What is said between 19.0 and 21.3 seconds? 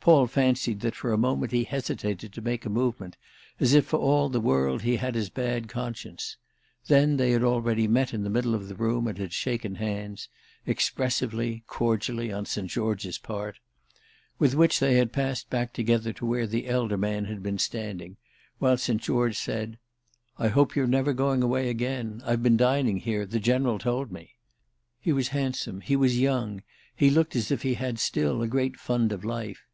George said: "I hope you're never